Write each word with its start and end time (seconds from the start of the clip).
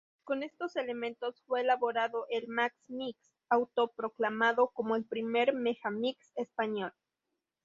Con 0.23 0.41
estos 0.41 0.77
elementos 0.77 1.43
fue 1.45 1.61
elaborado 1.61 2.25
el 2.31 2.47
"Max 2.47 2.75
Mix", 2.87 3.19
autoproclamado 3.51 4.71
como 4.73 4.95
""El 4.95 5.05
primer 5.05 5.53
megamix 5.53 6.31
español"". 6.37 6.91